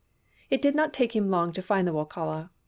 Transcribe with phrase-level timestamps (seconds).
[0.49, 2.49] It did not take him long to find the Wokala.